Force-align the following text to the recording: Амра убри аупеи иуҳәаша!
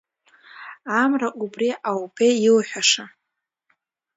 Амра 1.01 1.29
убри 1.43 1.69
аупеи 1.89 2.35
иуҳәаша! 2.47 3.05